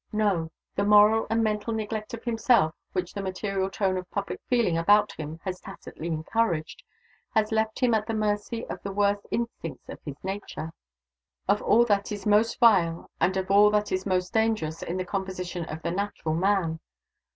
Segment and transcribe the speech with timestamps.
[0.11, 0.49] No!
[0.75, 5.11] The moral and mental neglect of himself, which the material tone of public feeling about
[5.11, 6.81] him has tacitly encouraged,
[7.35, 10.71] has left him at the mercy of the worst instincts in his nature
[11.47, 15.05] of all that is most vile and of all that is most dangerous in the
[15.05, 16.79] composition of the natural man.